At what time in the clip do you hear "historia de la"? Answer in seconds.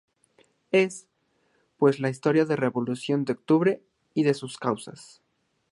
2.09-2.61